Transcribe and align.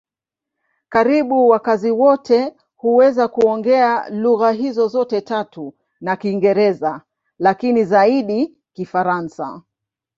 Karibu 0.89 1.49
wakazi 1.49 1.91
wote 1.91 2.53
huweza 2.75 3.27
kuongea 3.27 4.09
lugha 4.09 4.51
hizo 4.51 4.87
zote 4.87 5.21
tatu 5.21 5.73
na 6.01 6.15
Kiingereza, 6.15 7.01
lakini 7.39 7.83
zaidi 7.83 8.57
Kifaransa. 8.73 9.61